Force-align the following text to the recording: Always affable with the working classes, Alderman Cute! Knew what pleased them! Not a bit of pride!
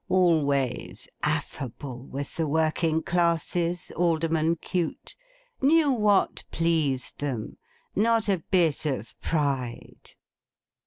Always 0.09 1.07
affable 1.21 1.99
with 2.07 2.35
the 2.35 2.47
working 2.47 3.03
classes, 3.03 3.91
Alderman 3.95 4.55
Cute! 4.55 5.15
Knew 5.61 5.91
what 5.91 6.43
pleased 6.49 7.19
them! 7.19 7.57
Not 7.95 8.27
a 8.27 8.39
bit 8.39 8.87
of 8.87 9.13
pride! 9.21 10.15